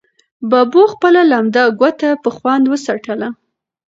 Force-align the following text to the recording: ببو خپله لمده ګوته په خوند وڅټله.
ببو 0.49 0.83
خپله 0.93 1.21
لمده 1.31 1.63
ګوته 1.79 2.09
په 2.23 2.29
خوند 2.35 2.65
وڅټله. 2.67 3.29